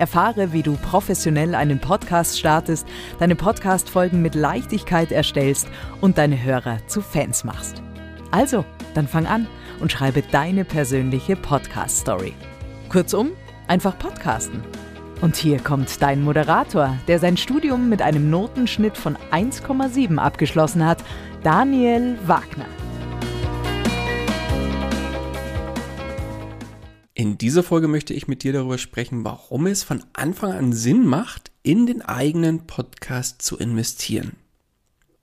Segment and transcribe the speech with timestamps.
[0.00, 5.68] Erfahre, wie du professionell einen Podcast startest, deine Podcast-Folgen mit Leichtigkeit erstellst
[6.00, 7.82] und deine Hörer zu Fans machst.
[8.30, 9.46] Also, dann fang an
[9.80, 12.34] und schreibe deine persönliche Podcast-Story.
[12.88, 13.32] Kurzum,
[13.68, 14.62] einfach podcasten.
[15.20, 21.04] Und hier kommt dein Moderator, der sein Studium mit einem Notenschnitt von 1,7 abgeschlossen hat,
[21.42, 22.79] Daniel Wagner.
[27.20, 31.04] In dieser Folge möchte ich mit dir darüber sprechen, warum es von Anfang an Sinn
[31.04, 34.36] macht, in den eigenen Podcast zu investieren.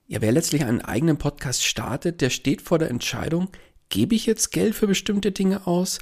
[0.05, 3.49] Ja, wer letztlich einen eigenen Podcast startet, der steht vor der Entscheidung,
[3.89, 5.97] gebe ich jetzt Geld für bestimmte Dinge aus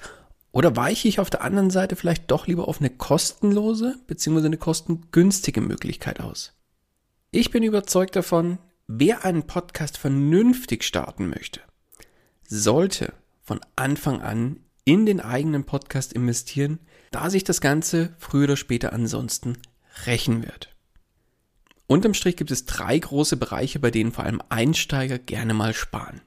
[0.51, 4.47] oder weiche ich auf der anderen Seite vielleicht doch lieber auf eine kostenlose bzw.
[4.47, 6.51] eine kostengünstige Möglichkeit aus?
[7.31, 8.57] Ich bin überzeugt davon,
[8.87, 11.61] wer einen Podcast vernünftig starten möchte,
[12.43, 13.13] sollte
[13.43, 16.79] von Anfang an in den eigenen Podcast investieren,
[17.11, 19.57] da sich das Ganze früher oder später ansonsten
[20.05, 20.75] rächen wird.
[21.87, 26.21] Unterm Strich gibt es drei große Bereiche, bei denen vor allem Einsteiger gerne mal sparen.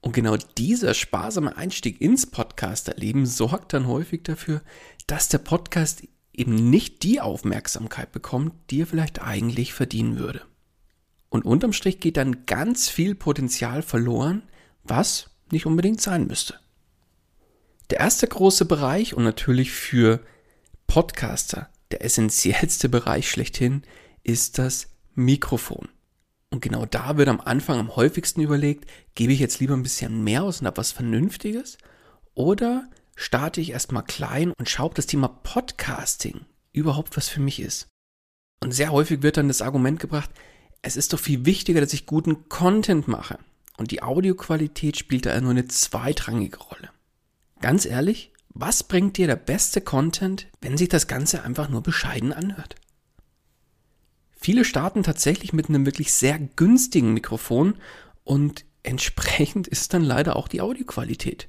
[0.00, 4.62] Und genau dieser sparsame Einstieg ins Podcasterleben sorgt dann häufig dafür,
[5.06, 6.02] dass der Podcast
[6.32, 10.42] eben nicht die Aufmerksamkeit bekommt, die er vielleicht eigentlich verdienen würde.
[11.28, 14.42] Und unterm Strich geht dann ganz viel Potenzial verloren,
[14.82, 16.61] was nicht unbedingt sein müsste.
[17.92, 20.20] Der erste große Bereich und natürlich für
[20.86, 23.82] Podcaster der essentiellste Bereich schlechthin
[24.22, 25.90] ist das Mikrofon.
[26.48, 30.24] Und genau da wird am Anfang am häufigsten überlegt, gebe ich jetzt lieber ein bisschen
[30.24, 31.76] mehr aus und habe was Vernünftiges
[32.32, 37.60] oder starte ich erstmal klein und schaue, ob das Thema Podcasting überhaupt was für mich
[37.60, 37.88] ist.
[38.64, 40.30] Und sehr häufig wird dann das Argument gebracht,
[40.80, 43.38] es ist doch viel wichtiger, dass ich guten Content mache.
[43.76, 46.88] Und die Audioqualität spielt da nur eine zweitrangige Rolle.
[47.62, 52.32] Ganz ehrlich, was bringt dir der beste Content, wenn sich das Ganze einfach nur bescheiden
[52.32, 52.74] anhört?
[54.32, 57.74] Viele starten tatsächlich mit einem wirklich sehr günstigen Mikrofon
[58.24, 61.48] und entsprechend ist dann leider auch die Audioqualität.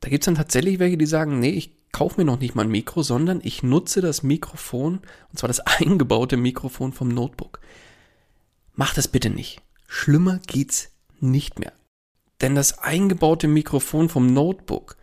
[0.00, 2.64] Da gibt es dann tatsächlich welche, die sagen, nee, ich kaufe mir noch nicht mal
[2.64, 5.00] ein Mikro, sondern ich nutze das Mikrofon,
[5.30, 7.60] und zwar das eingebaute Mikrofon vom Notebook.
[8.74, 9.62] Mach das bitte nicht.
[9.86, 11.72] Schlimmer geht's nicht mehr.
[12.42, 14.98] Denn das eingebaute Mikrofon vom Notebook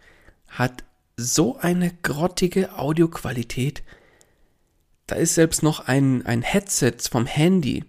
[0.47, 0.83] hat
[1.17, 3.83] so eine grottige Audioqualität.
[5.07, 7.85] Da ist selbst noch ein, ein Headset vom Handy,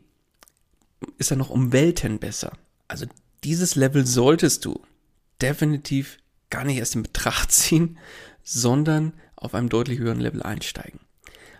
[1.18, 2.52] ist er noch um Welten besser.
[2.88, 3.06] Also
[3.44, 4.80] dieses Level solltest du
[5.40, 6.18] definitiv
[6.50, 7.98] gar nicht erst in Betracht ziehen,
[8.42, 11.00] sondern auf einem deutlich höheren Level einsteigen.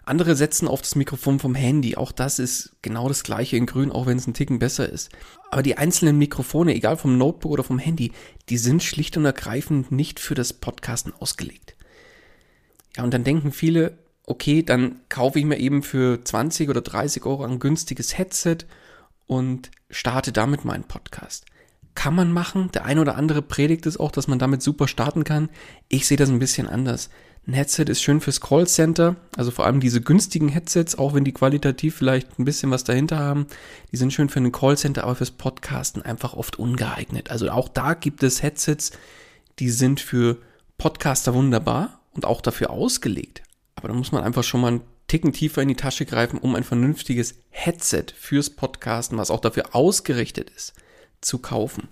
[0.06, 1.97] Andere setzen auf das Mikrofon vom Handy.
[1.97, 5.11] Auch das ist genau das gleiche in grün, auch wenn es ein Ticken besser ist.
[5.50, 8.12] Aber die einzelnen Mikrofone, egal vom Notebook oder vom Handy,
[8.49, 11.75] die sind schlicht und ergreifend nicht für das Podcasten ausgelegt.
[12.97, 17.25] Ja, und dann denken viele, okay, dann kaufe ich mir eben für 20 oder 30
[17.25, 18.58] Euro ein günstiges Headset
[19.26, 21.47] und starte damit meinen Podcast.
[21.97, 22.70] Kann man machen.
[22.73, 25.49] Der eine oder andere predigt es auch, dass man damit super starten kann.
[25.88, 27.11] Ich sehe das ein bisschen anders.
[27.46, 31.32] Ein Headset ist schön fürs Callcenter, also vor allem diese günstigen Headsets, auch wenn die
[31.32, 33.46] qualitativ vielleicht ein bisschen was dahinter haben,
[33.93, 37.31] die sind schön für ein Callcenter, aber fürs Podcasten einfach oft ungeeignet.
[37.31, 38.90] Also auch da gibt es Headsets,
[39.60, 40.38] die sind für
[40.76, 43.43] Podcaster wunderbar und auch dafür ausgelegt.
[43.76, 46.56] Aber da muss man einfach schon mal einen Ticken tiefer in die Tasche greifen, um
[46.56, 50.72] ein vernünftiges Headset fürs Podcasten, was auch dafür ausgerichtet ist,
[51.20, 51.88] zu kaufen.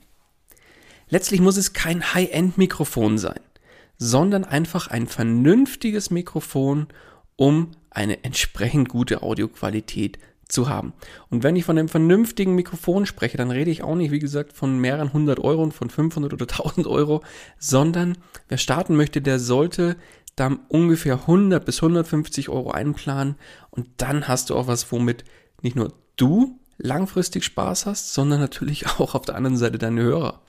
[1.08, 3.40] Letztlich muss es kein High-End-Mikrofon sein,
[3.98, 6.88] sondern einfach ein vernünftiges Mikrofon,
[7.36, 10.18] um eine entsprechend gute Audioqualität
[10.48, 10.92] zu haben.
[11.30, 14.52] Und wenn ich von einem vernünftigen Mikrofon spreche, dann rede ich auch nicht, wie gesagt,
[14.52, 17.22] von mehreren hundert Euro und von 500 oder 1000 Euro,
[17.58, 18.18] sondern
[18.48, 19.96] wer starten möchte, der sollte
[20.36, 23.36] da ungefähr 100 bis 150 Euro einplanen
[23.70, 25.24] und dann hast du auch was, womit
[25.62, 30.40] nicht nur du langfristig Spaß hast, sondern natürlich auch auf der anderen Seite deine Hörer.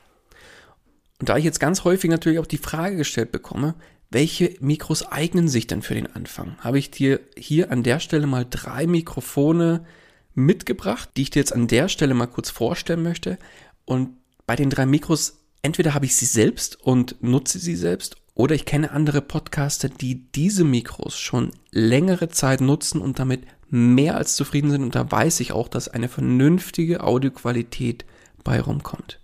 [1.19, 3.75] Und da ich jetzt ganz häufig natürlich auch die Frage gestellt bekomme,
[4.12, 6.57] welche Mikros eignen sich denn für den Anfang?
[6.59, 9.85] Habe ich dir hier an der Stelle mal drei Mikrofone
[10.33, 13.38] mitgebracht, die ich dir jetzt an der Stelle mal kurz vorstellen möchte.
[13.85, 14.09] Und
[14.45, 18.65] bei den drei Mikros, entweder habe ich sie selbst und nutze sie selbst, oder ich
[18.65, 24.71] kenne andere Podcaster, die diese Mikros schon längere Zeit nutzen und damit mehr als zufrieden
[24.71, 24.83] sind.
[24.83, 28.06] Und da weiß ich auch, dass eine vernünftige Audioqualität
[28.44, 29.19] bei rumkommt.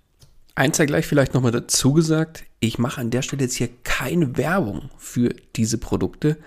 [0.56, 4.38] Eins sei gleich vielleicht nochmal dazu gesagt, ich mache an der Stelle jetzt hier keine
[4.38, 6.38] Werbung für diese Produkte,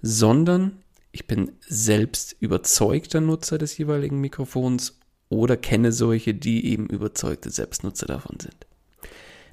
[0.00, 0.78] sondern
[1.12, 4.98] ich bin selbst überzeugter Nutzer des jeweiligen Mikrofons
[5.28, 8.66] oder kenne solche, die eben überzeugte Selbstnutzer davon sind.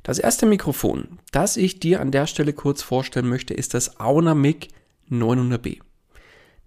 [0.04, 4.36] Das erste Mikrofon, das ich dir an der Stelle kurz vorstellen möchte, ist das Auna
[4.36, 4.70] Mic
[5.12, 5.80] 900B.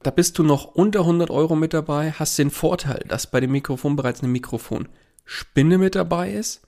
[0.03, 3.53] Da bist du noch unter 100 Euro mit dabei, hast den Vorteil, dass bei dem
[3.53, 6.63] Mikrofon bereits eine Mikrofonspinne mit dabei ist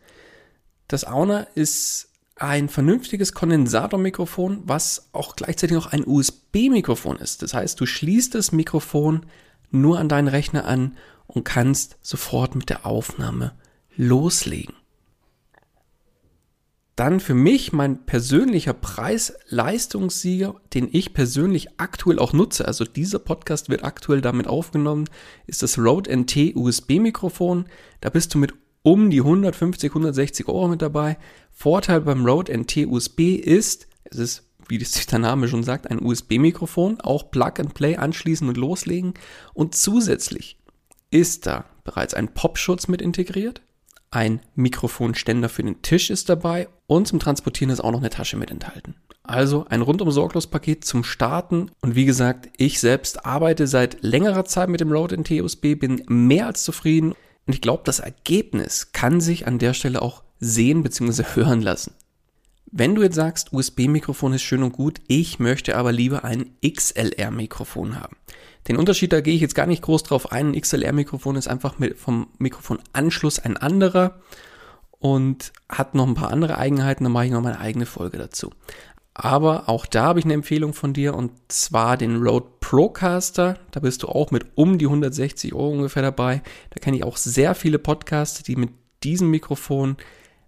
[0.93, 7.43] das Auna ist ein vernünftiges Kondensatormikrofon, was auch gleichzeitig noch ein USB-Mikrofon ist.
[7.43, 9.27] Das heißt, du schließt das Mikrofon
[9.71, 10.97] nur an deinen Rechner an
[11.27, 13.53] und kannst sofort mit der Aufnahme
[13.97, 14.75] loslegen.
[16.95, 23.71] Dann für mich mein persönlicher Preis-Leistungssieger, den ich persönlich aktuell auch nutze, also dieser Podcast
[23.71, 25.09] wird aktuell damit aufgenommen,
[25.47, 27.65] ist das Rode NT USB-Mikrofon.
[28.03, 31.17] Da bist du mit um die 150, 160 Euro mit dabei.
[31.51, 37.01] Vorteil beim Rode NT USB ist, es ist, wie der Name schon sagt, ein USB-Mikrofon,
[37.01, 39.15] auch Plug and Play anschließen und loslegen.
[39.55, 40.59] Und zusätzlich
[41.11, 43.63] ist da bereits ein Popschutz mit integriert.
[44.11, 48.37] Ein Mikrofonständer für den Tisch ist dabei und zum Transportieren ist auch noch eine Tasche
[48.37, 48.95] mit enthalten.
[49.23, 51.71] Also ein rundum sorglos Paket zum Starten.
[51.81, 56.03] Und wie gesagt, ich selbst arbeite seit längerer Zeit mit dem Rode NT USB, bin
[56.09, 57.15] mehr als zufrieden.
[57.47, 61.25] Und ich glaube, das Ergebnis kann sich an der Stelle auch sehen bzw.
[61.35, 61.95] hören lassen.
[62.75, 68.01] Wenn du jetzt sagst, USB-Mikrofon ist schön und gut, ich möchte aber lieber ein XLR-Mikrofon
[68.01, 68.17] haben.
[68.67, 70.49] Den Unterschied, da gehe ich jetzt gar nicht groß drauf ein.
[70.49, 74.21] Ein XLR-Mikrofon ist einfach vom Mikrofonanschluss ein anderer
[74.99, 77.05] und hat noch ein paar andere Eigenheiten.
[77.05, 78.53] Da mache ich noch meine eigene Folge dazu.
[79.15, 83.59] Aber auch da habe ich eine Empfehlung von dir und zwar den Rode Procaster.
[83.71, 86.43] Da bist du auch mit um die 160 Euro ungefähr dabei.
[86.71, 88.71] Da kenne ich auch sehr viele Podcaster, die mit
[89.05, 89.97] diesem Mikrofon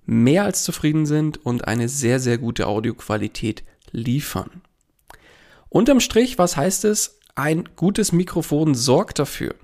[0.07, 4.63] mehr als zufrieden sind und eine sehr, sehr gute Audioqualität liefern.
[5.69, 7.19] Unterm Strich, was heißt es?
[7.35, 9.55] Ein gutes Mikrofon sorgt dafür,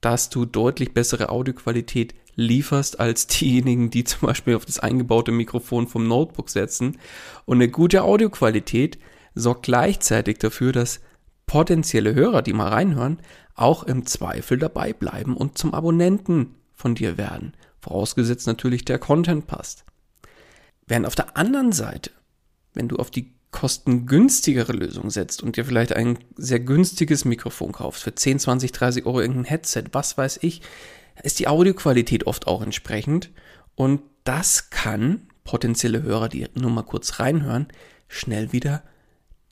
[0.00, 5.88] dass du deutlich bessere Audioqualität lieferst als diejenigen, die zum Beispiel auf das eingebaute Mikrofon
[5.88, 6.98] vom Notebook setzen.
[7.44, 8.98] Und eine gute Audioqualität
[9.34, 11.00] sorgt gleichzeitig dafür, dass
[11.46, 13.18] potenzielle Hörer, die mal reinhören,
[13.54, 17.54] auch im Zweifel dabei bleiben und zum Abonnenten von dir werden.
[17.80, 19.84] Vorausgesetzt natürlich der Content passt.
[20.86, 22.10] Während auf der anderen Seite,
[22.74, 28.02] wenn du auf die kostengünstigere Lösung setzt und dir vielleicht ein sehr günstiges Mikrofon kaufst
[28.02, 30.60] für 10, 20, 30 Euro irgendein Headset, was weiß ich,
[31.22, 33.30] ist die Audioqualität oft auch entsprechend.
[33.74, 37.68] Und das kann potenzielle Hörer, die nur mal kurz reinhören,
[38.08, 38.82] schnell wieder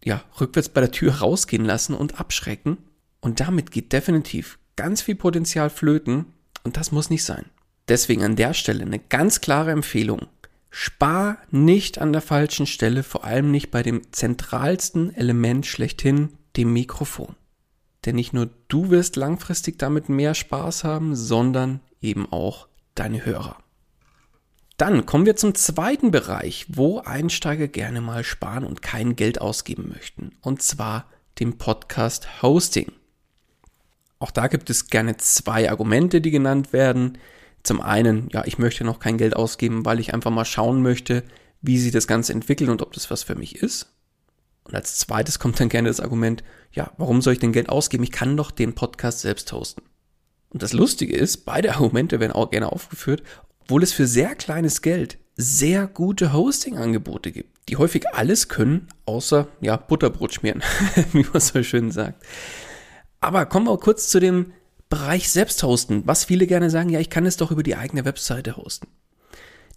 [0.04, 2.78] ja, rückwärts bei der Tür rausgehen lassen und abschrecken.
[3.21, 6.26] Und damit geht definitiv ganz viel Potenzial flöten
[6.62, 7.47] und das muss nicht sein.
[7.88, 10.26] Deswegen an der Stelle eine ganz klare Empfehlung.
[10.71, 16.73] Spar nicht an der falschen Stelle, vor allem nicht bei dem zentralsten Element schlechthin, dem
[16.73, 17.37] Mikrofon.
[18.04, 23.56] Denn nicht nur du wirst langfristig damit mehr Spaß haben, sondern eben auch deine Hörer.
[24.76, 29.88] Dann kommen wir zum zweiten Bereich, wo Einsteiger gerne mal sparen und kein Geld ausgeben
[29.88, 30.32] möchten.
[30.40, 31.06] Und zwar
[31.38, 32.90] dem Podcast Hosting.
[34.18, 37.18] Auch da gibt es gerne zwei Argumente, die genannt werden.
[37.62, 41.23] Zum einen, ja, ich möchte noch kein Geld ausgeben, weil ich einfach mal schauen möchte,
[41.62, 43.93] wie sich das Ganze entwickelt und ob das was für mich ist.
[44.64, 46.42] Und als zweites kommt dann gerne das Argument,
[46.73, 48.04] ja, warum soll ich denn Geld ausgeben?
[48.04, 49.83] Ich kann doch den Podcast selbst hosten.
[50.50, 53.23] Und das Lustige ist, beide Argumente werden auch gerne aufgeführt,
[53.61, 59.49] obwohl es für sehr kleines Geld sehr gute Hosting-Angebote gibt, die häufig alles können, außer,
[59.61, 60.62] ja, Butterbrot schmieren,
[61.12, 62.23] wie man so schön sagt.
[63.21, 64.52] Aber kommen wir kurz zu dem
[64.88, 68.04] Bereich selbst hosten, was viele gerne sagen, ja, ich kann es doch über die eigene
[68.04, 68.87] Webseite hosten.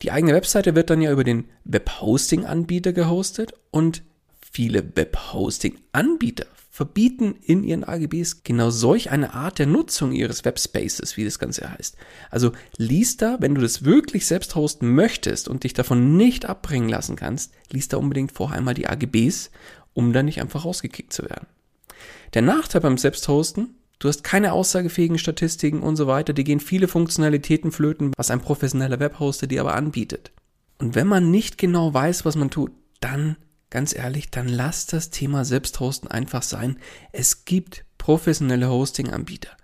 [0.04, 4.04] Die eigene Webseite wird dann ja über den Webhosting-Anbieter gehostet und
[4.52, 6.46] viele Webhosting-Anbieter
[6.78, 11.72] verbieten in ihren AGBs genau solch eine Art der Nutzung ihres Webspaces, wie das Ganze
[11.72, 11.98] heißt.
[12.30, 16.88] Also lies da, wenn du das wirklich selbst hosten möchtest und dich davon nicht abbringen
[16.88, 19.50] lassen kannst, lies da unbedingt vorher einmal die AGBs,
[19.96, 21.48] um dann nicht einfach rausgekickt zu werden.
[22.36, 26.88] Der Nachteil beim Selbsthosten, du hast keine aussagefähigen Statistiken und so weiter, die gehen viele
[26.88, 30.32] Funktionalitäten flöten, was ein professioneller Webhoster dir aber anbietet.
[30.78, 33.36] Und wenn man nicht genau weiß, was man tut, dann
[33.70, 36.78] ganz ehrlich, dann lass das Thema Selbsthosten einfach sein.
[37.12, 39.56] Es gibt professionelle Hosting-Anbieter,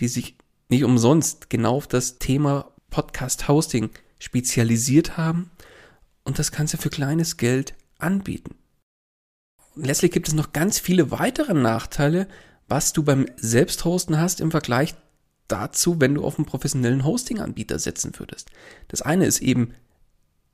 [0.00, 0.36] die sich
[0.68, 5.50] nicht umsonst genau auf das Thema Podcast-Hosting spezialisiert haben
[6.24, 8.54] und das Ganze für kleines Geld anbieten.
[9.74, 12.28] Und letztlich gibt es noch ganz viele weitere Nachteile,
[12.68, 14.94] was du beim Selbsthosten hast im Vergleich
[15.48, 18.50] dazu, wenn du auf einen professionellen Hosting-Anbieter setzen würdest.
[18.88, 19.74] Das eine ist eben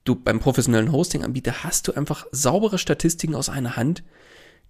[0.09, 4.03] du beim professionellen Hosting-Anbieter hast du einfach saubere Statistiken aus einer Hand.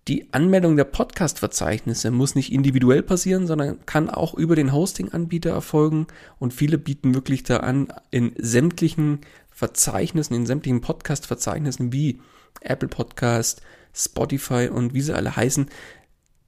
[0.09, 6.07] Die Anmeldung der Podcast-Verzeichnisse muss nicht individuell passieren, sondern kann auch über den Hosting-Anbieter erfolgen.
[6.39, 12.21] Und viele bieten wirklich da an, in sämtlichen Verzeichnissen, in sämtlichen Podcast-Verzeichnissen wie
[12.61, 13.63] Apple Podcast,
[13.93, 15.67] Spotify und wie sie alle heißen,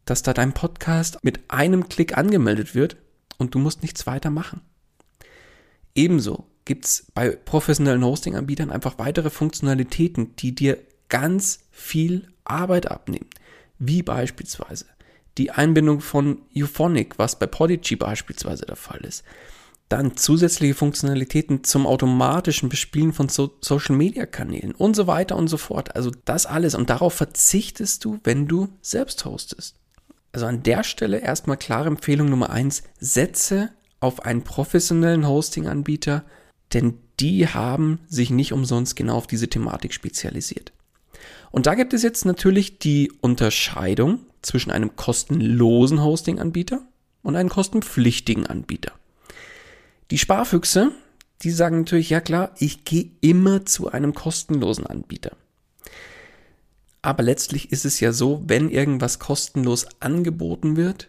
[0.05, 2.97] dass da dein Podcast mit einem Klick angemeldet wird
[3.39, 4.61] und du musst nichts weiter machen.
[5.95, 13.27] Ebenso gibt es bei professionellen Hosting-Anbietern einfach weitere Funktionalitäten, die dir ganz viel Arbeit abnehmen.
[13.79, 14.85] Wie beispielsweise
[15.39, 19.25] die Einbindung von Euphonic, was bei Podigy beispielsweise der Fall ist.
[19.89, 25.97] Dann zusätzliche Funktionalitäten zum automatischen Bespielen von so Social-Media-Kanälen und so weiter und so fort.
[25.97, 26.75] Also das alles.
[26.75, 29.77] Und darauf verzichtest du, wenn du selbst hostest.
[30.33, 33.71] Also an der Stelle erstmal klare Empfehlung Nummer eins: Setze
[34.01, 36.25] auf einen professionellen Hosting-Anbieter
[36.73, 40.73] denn die haben sich nicht umsonst genau auf diese Thematik spezialisiert.
[41.51, 46.83] Und da gibt es jetzt natürlich die Unterscheidung zwischen einem kostenlosen Hosting-Anbieter
[47.23, 48.93] und einem kostenpflichtigen Anbieter.
[50.11, 50.93] Die Sparfüchse,
[51.43, 55.37] die sagen natürlich, ja klar, ich gehe immer zu einem kostenlosen Anbieter.
[57.03, 61.09] Aber letztlich ist es ja so, wenn irgendwas kostenlos angeboten wird,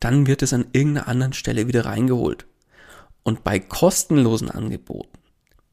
[0.00, 2.46] dann wird es an irgendeiner anderen Stelle wieder reingeholt.
[3.26, 5.18] Und bei kostenlosen Angeboten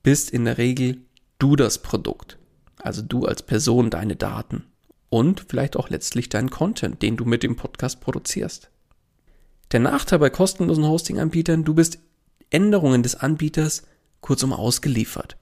[0.02, 1.02] bist in der Regel
[1.38, 2.40] du das Produkt.
[2.82, 4.64] Also du als Person, deine Daten
[5.10, 8.72] und vielleicht auch letztlich dein Content, den du mit dem Podcast produzierst.
[9.72, 12.00] Der Nachteil bei kostenlosen Hosting-Anbietern, du bist
[12.50, 13.84] Änderungen des Anbieters
[14.20, 15.38] kurzum ausgeliefert.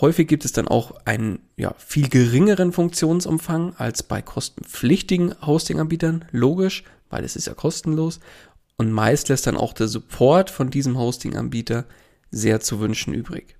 [0.00, 6.82] Häufig gibt es dann auch einen ja, viel geringeren Funktionsumfang als bei kostenpflichtigen Hosting-Anbietern, logisch,
[7.10, 8.18] weil es ist ja kostenlos.
[8.78, 11.86] Und meist lässt dann auch der Support von diesem Hosting-Anbieter
[12.30, 13.56] sehr zu wünschen übrig.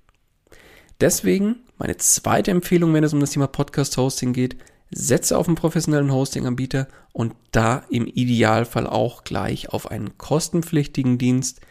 [0.99, 4.57] Deswegen meine zweite Empfehlung, wenn es um das Thema Podcast-Hosting geht,
[4.89, 11.61] setze auf einen professionellen Hosting-Anbieter und da im Idealfall auch gleich auf einen kostenpflichtigen Dienst.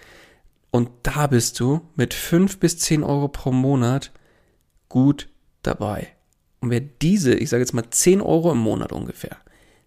[0.71, 4.13] Und da bist du mit 5 bis 10 Euro pro Monat
[4.89, 5.29] gut
[5.63, 6.09] dabei.
[6.61, 9.37] Und wer diese, ich sage jetzt mal 10 Euro im Monat ungefähr,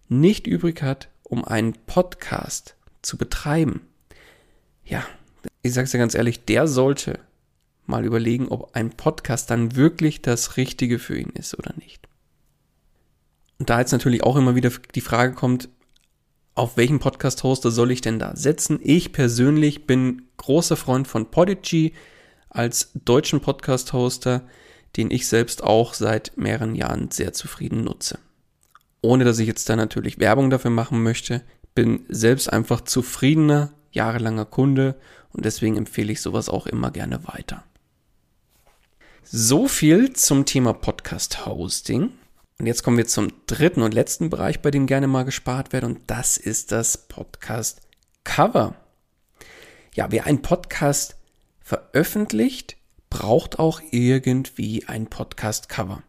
[0.08, 3.82] nicht übrig hat, um einen Podcast zu betreiben,
[4.84, 5.04] ja,
[5.62, 7.20] ich es dir ganz ehrlich, der sollte
[7.86, 12.08] mal überlegen, ob ein Podcast dann wirklich das Richtige für ihn ist oder nicht.
[13.58, 15.68] Und da jetzt natürlich auch immer wieder die Frage kommt,
[16.54, 18.80] auf welchen Podcast-Hoster soll ich denn da setzen?
[18.82, 21.94] Ich persönlich bin großer Freund von Podigy
[22.48, 24.46] als deutschen Podcast-Hoster,
[24.96, 28.18] den ich selbst auch seit mehreren Jahren sehr zufrieden nutze.
[29.02, 31.42] Ohne dass ich jetzt da natürlich Werbung dafür machen möchte
[31.74, 34.96] bin selbst einfach zufriedener, jahrelanger Kunde
[35.32, 37.64] und deswegen empfehle ich sowas auch immer gerne weiter.
[39.22, 42.10] So viel zum Thema Podcast Hosting.
[42.58, 45.84] Und jetzt kommen wir zum dritten und letzten Bereich, bei dem gerne mal gespart wird,
[45.84, 47.80] und das ist das Podcast
[48.24, 48.74] Cover.
[49.94, 51.16] Ja, wer einen Podcast
[51.60, 52.76] veröffentlicht,
[53.08, 56.02] braucht auch irgendwie ein Podcast Cover.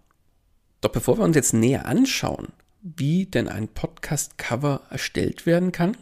[0.82, 2.48] Doch bevor wir uns jetzt näher anschauen,
[2.82, 5.96] wie denn ein Podcast-Cover erstellt werden kann,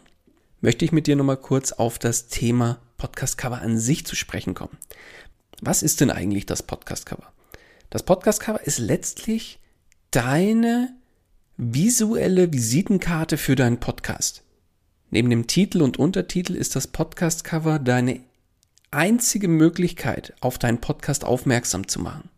[0.60, 4.76] möchte ich mit dir nochmal kurz auf das Thema Podcast-Cover an sich zu sprechen kommen.
[5.60, 7.32] Was ist denn eigentlich das Podcast-Cover?
[7.90, 9.58] Das Podcast-Cover ist letztlich
[10.10, 10.94] deine
[11.56, 14.42] visuelle Visitenkarte für deinen Podcast.
[15.10, 18.20] Neben dem Titel und Untertitel ist das Podcast-Cover deine
[18.90, 22.30] einzige Möglichkeit, auf deinen Podcast aufmerksam zu machen.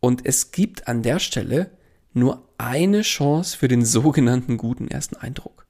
[0.00, 1.70] Und es gibt an der Stelle
[2.14, 5.66] nur eine Chance für den sogenannten guten ersten Eindruck.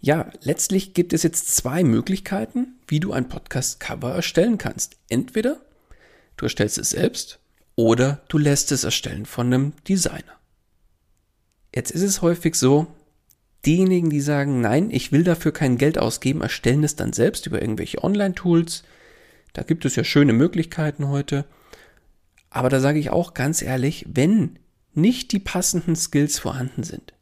[0.00, 4.96] Ja, letztlich gibt es jetzt zwei Möglichkeiten, wie du ein Podcast-Cover erstellen kannst.
[5.08, 5.60] Entweder
[6.36, 7.38] du erstellst es selbst
[7.76, 10.40] oder du lässt es erstellen von einem Designer.
[11.74, 12.88] Jetzt ist es häufig so,
[13.64, 17.62] diejenigen, die sagen, nein, ich will dafür kein Geld ausgeben, erstellen es dann selbst über
[17.62, 18.82] irgendwelche Online-Tools.
[19.52, 21.44] Da gibt es ja schöne Möglichkeiten heute.
[22.50, 24.58] Aber da sage ich auch ganz ehrlich, wenn
[24.94, 27.14] nicht die passenden Skills vorhanden sind,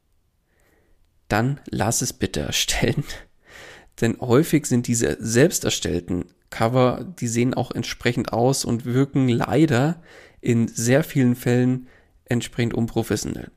[1.28, 3.04] dann lass es bitte erstellen.
[4.00, 10.02] Denn häufig sind diese selbst erstellten Cover, die sehen auch entsprechend aus und wirken leider
[10.40, 11.86] in sehr vielen Fällen
[12.24, 13.50] entsprechend unprofessionell.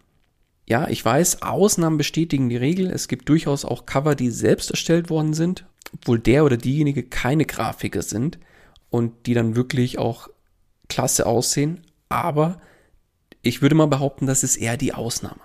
[0.66, 2.90] Ja, ich weiß, Ausnahmen bestätigen die Regel.
[2.90, 7.46] Es gibt durchaus auch Cover, die selbst erstellt worden sind, obwohl der oder diejenige keine
[7.46, 8.40] Grafiker sind
[8.90, 10.30] und die dann wirklich auch
[10.88, 11.82] klasse aussehen.
[12.10, 12.62] Aber
[13.44, 15.42] ich würde mal behaupten, das ist eher die Ausnahme.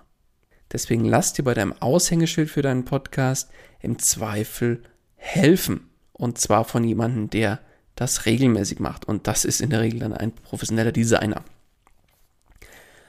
[0.72, 3.50] Deswegen lass dir bei deinem Aushängeschild für deinen Podcast
[3.80, 4.82] im Zweifel
[5.16, 5.90] helfen.
[6.12, 7.60] Und zwar von jemandem, der
[7.96, 9.06] das regelmäßig macht.
[9.06, 11.44] Und das ist in der Regel dann ein professioneller Designer.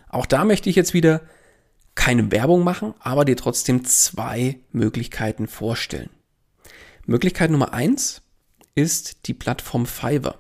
[0.10, 1.22] Auch da möchte ich jetzt wieder
[1.94, 6.10] keine Werbung machen, aber dir trotzdem zwei Möglichkeiten vorstellen.
[7.06, 8.24] Möglichkeit Nummer eins
[8.74, 10.40] ist die Plattform Fiverr.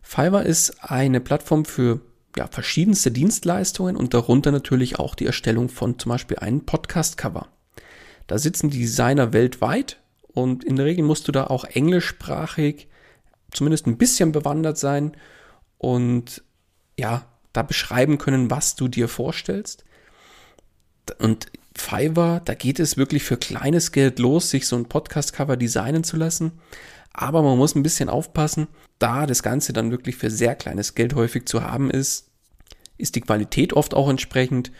[0.00, 2.00] Fiverr ist eine Plattform für
[2.36, 7.48] ja, verschiedenste Dienstleistungen und darunter natürlich auch die Erstellung von zum Beispiel einem Podcast-Cover.
[8.26, 12.88] Da sitzen die Designer weltweit und in der Regel musst du da auch englischsprachig
[13.52, 15.16] zumindest ein bisschen bewandert sein
[15.78, 16.42] und
[16.98, 19.84] ja, da beschreiben können, was du dir vorstellst.
[21.18, 26.04] Und Fiverr, da geht es wirklich für kleines Geld los, sich so ein Podcast-Cover designen
[26.04, 26.52] zu lassen.
[27.18, 28.68] Aber man muss ein bisschen aufpassen,
[28.98, 32.28] da das Ganze dann wirklich für sehr kleines Geld häufig zu haben ist,
[32.98, 34.70] ist die Qualität oft auch entsprechend.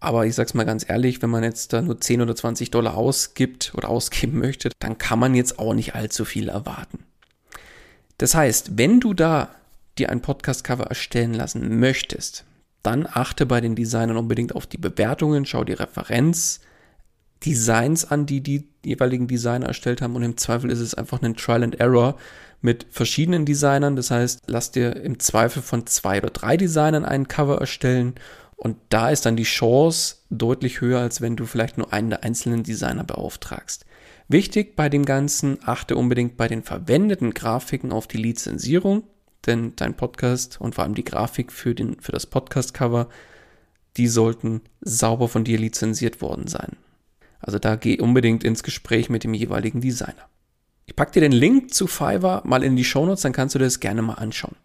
[0.00, 2.96] Aber ich sag's mal ganz ehrlich, wenn man jetzt da nur 10 oder 20 Dollar
[2.96, 7.04] ausgibt oder ausgeben möchte, dann kann man jetzt auch nicht allzu viel erwarten.
[8.16, 9.50] Das heißt, wenn du da
[9.98, 12.44] dir ein Podcast-Cover erstellen lassen möchtest,
[12.82, 16.60] dann achte bei den Designern unbedingt auf die Bewertungen, schau die Referenz,
[17.44, 21.36] Designs an, die die jeweiligen Designer erstellt haben und im Zweifel ist es einfach ein
[21.36, 22.16] Trial and Error
[22.60, 23.96] mit verschiedenen Designern.
[23.96, 28.14] Das heißt, lass dir im Zweifel von zwei oder drei Designern einen Cover erstellen
[28.56, 32.24] und da ist dann die Chance deutlich höher, als wenn du vielleicht nur einen der
[32.24, 33.84] einzelnen Designer beauftragst.
[34.28, 39.04] Wichtig bei dem Ganzen, achte unbedingt bei den verwendeten Grafiken auf die Lizenzierung
[39.46, 43.08] denn dein Podcast und vor allem die Grafik für, den, für das Podcast-Cover,
[43.96, 46.76] die sollten sauber von dir lizenziert worden sein.
[47.42, 50.28] Also da geh unbedingt ins Gespräch mit dem jeweiligen Designer.
[50.86, 53.66] Ich packe dir den Link zu Fiverr mal in die Shownotes, dann kannst du dir
[53.66, 54.56] das gerne mal anschauen.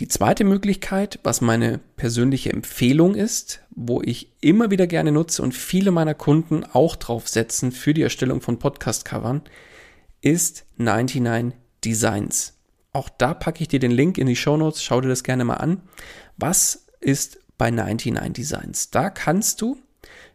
[0.00, 5.54] Die zweite Möglichkeit, was meine persönliche Empfehlung ist, wo ich immer wieder gerne nutze und
[5.54, 9.42] viele meiner Kunden auch drauf setzen für die Erstellung von Podcast-Covern,
[10.20, 12.54] ist 99 Designs.
[12.92, 14.82] Auch da packe ich dir den Link in die Show Notes.
[14.82, 15.82] Schau dir das gerne mal an.
[16.38, 18.90] Was ist bei 99 Designs?
[18.90, 19.78] Da kannst du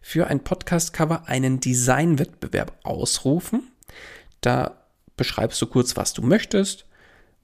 [0.02, 3.72] für ein Podcast-Cover einen Designwettbewerb ausrufen.
[4.42, 4.84] Da
[5.18, 6.86] beschreibst du kurz, was du möchtest,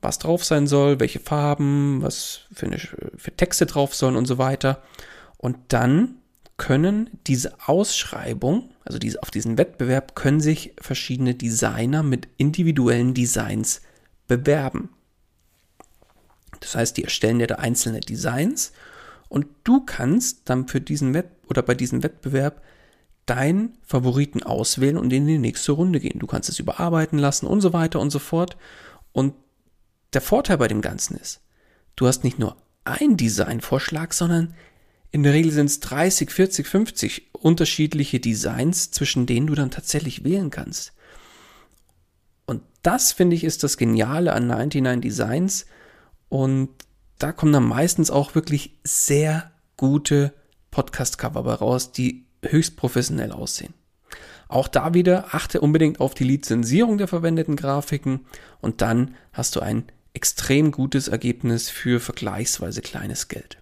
[0.01, 4.37] was drauf sein soll, welche Farben, was für, eine, für Texte drauf sollen und so
[4.37, 4.81] weiter.
[5.37, 6.15] Und dann
[6.57, 13.81] können diese Ausschreibung, also diese, auf diesen Wettbewerb, können sich verschiedene Designer mit individuellen Designs
[14.27, 14.89] bewerben.
[16.61, 18.71] Das heißt, die erstellen dir da einzelne Designs
[19.27, 22.61] und du kannst dann für diesen Wett oder bei diesem Wettbewerb
[23.25, 26.19] deinen Favoriten auswählen und in die nächste Runde gehen.
[26.19, 28.57] Du kannst es überarbeiten lassen und so weiter und so fort.
[29.11, 29.33] Und
[30.13, 31.41] der Vorteil bei dem Ganzen ist,
[31.95, 34.53] du hast nicht nur ein Designvorschlag, sondern
[35.11, 40.23] in der Regel sind es 30, 40, 50 unterschiedliche Designs, zwischen denen du dann tatsächlich
[40.23, 40.93] wählen kannst.
[42.45, 45.65] Und das finde ich ist das Geniale an 99 Designs,
[46.29, 46.69] und
[47.17, 50.33] da kommen dann meistens auch wirklich sehr gute
[50.75, 53.73] Podcast-Cover bei raus, die höchst professionell aussehen.
[54.49, 58.25] Auch da wieder achte unbedingt auf die Lizenzierung der verwendeten Grafiken
[58.59, 63.57] und dann hast du ein extrem gutes Ergebnis für vergleichsweise kleines Geld.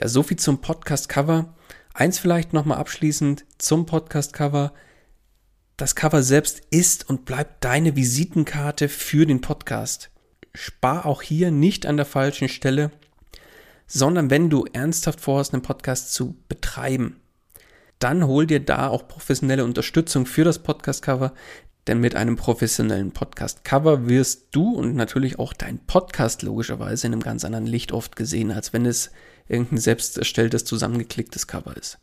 [0.00, 1.54] Ja, soviel zum Podcast-Cover.
[1.92, 4.72] Eins vielleicht nochmal abschließend zum Podcast-Cover.
[5.76, 10.10] Das Cover selbst ist und bleibt deine Visitenkarte für den Podcast
[10.56, 12.90] spar auch hier nicht an der falschen Stelle,
[13.86, 17.20] sondern wenn du ernsthaft vorhast, einen Podcast zu betreiben,
[17.98, 21.32] dann hol dir da auch professionelle Unterstützung für das Podcast-Cover,
[21.86, 27.22] denn mit einem professionellen Podcast-Cover wirst du und natürlich auch dein Podcast logischerweise in einem
[27.22, 29.10] ganz anderen Licht oft gesehen, als wenn es
[29.48, 31.98] irgendein selbst erstelltes, zusammengeklicktes Cover ist.